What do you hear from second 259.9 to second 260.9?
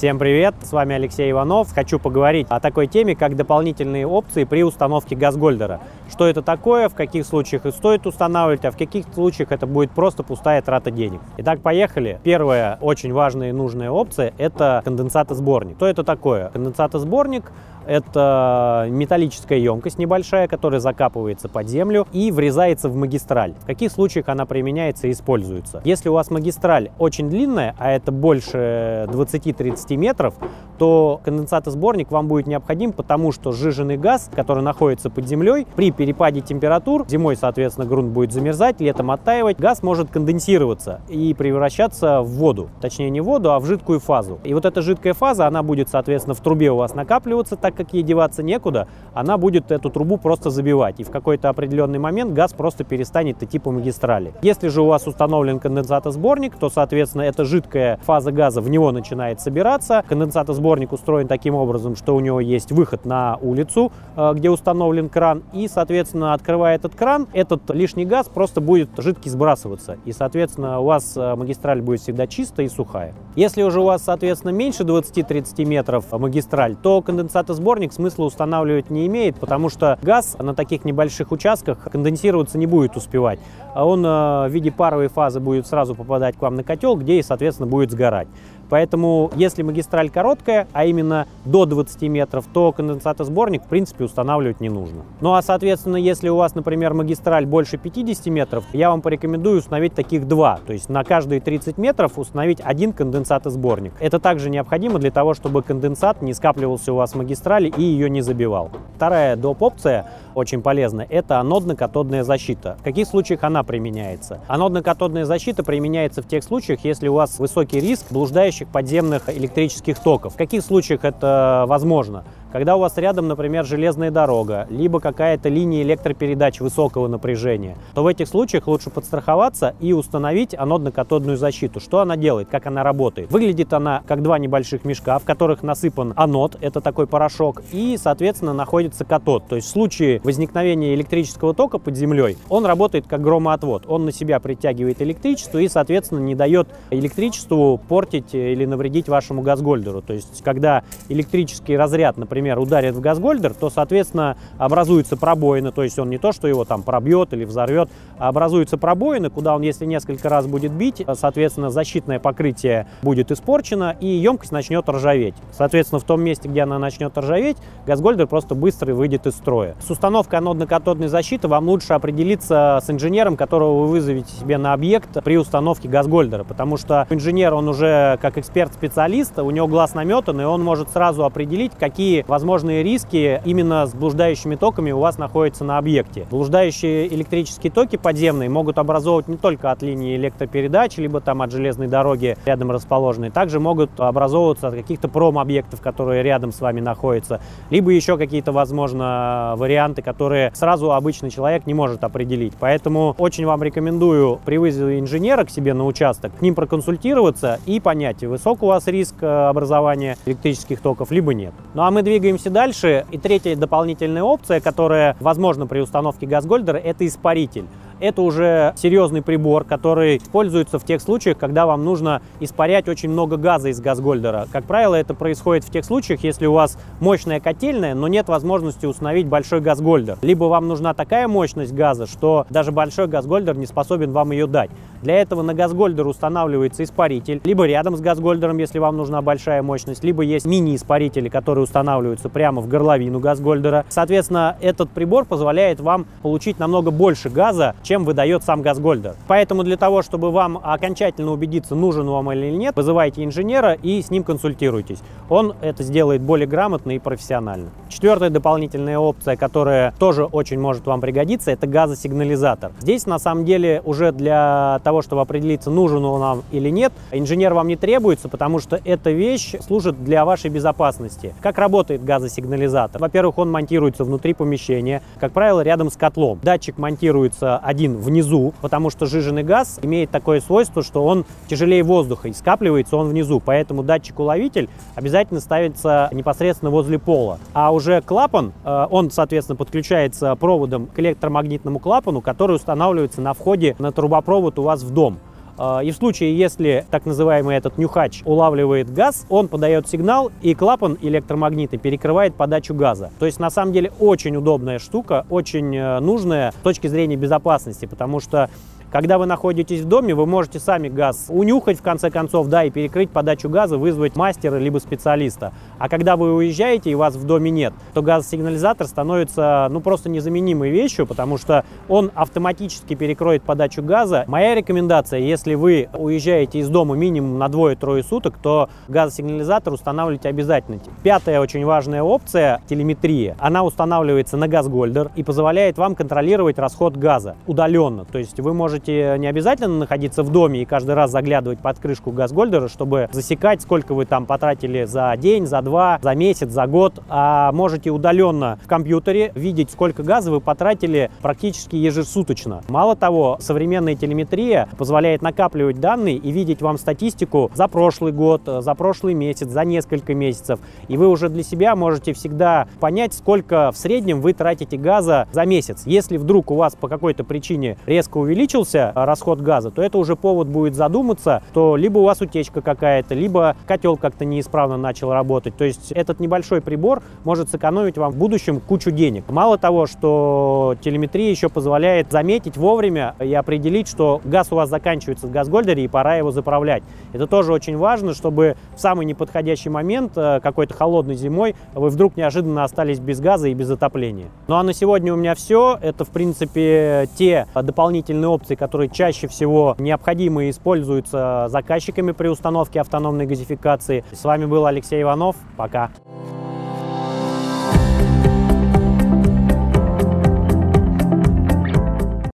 тоже очень может